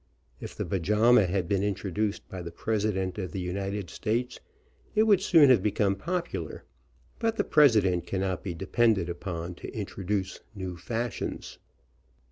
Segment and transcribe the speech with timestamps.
[0.39, 4.39] If the pajama had been introduced by .the President of the United States,
[4.95, 6.63] it would soon have become popular,
[7.19, 11.59] but the President cannot be depended upon to introduce new fashions.